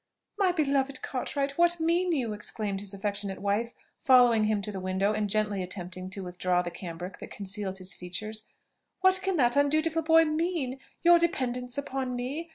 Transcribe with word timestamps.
"My 0.35 0.51
beloved 0.51 1.03
Cartwright! 1.03 1.59
what 1.59 1.79
mean 1.79 2.11
you?" 2.11 2.33
exclaimed 2.33 2.81
his 2.81 2.91
affectionate 2.91 3.37
wife, 3.39 3.75
following 3.99 4.45
him 4.45 4.59
to 4.63 4.71
the 4.71 4.79
window, 4.79 5.13
and 5.13 5.29
gently 5.29 5.61
attempting 5.61 6.09
to 6.09 6.23
withdraw 6.23 6.63
the 6.63 6.71
cambric 6.71 7.19
that 7.19 7.29
concealed 7.29 7.77
his 7.77 7.93
features: 7.93 8.47
"what 9.01 9.19
can 9.21 9.35
that 9.35 9.55
undutiful 9.55 10.01
boy 10.01 10.25
mean? 10.25 10.79
Your 11.03 11.19
dependence 11.19 11.77
upon 11.77 12.15
me? 12.15 12.49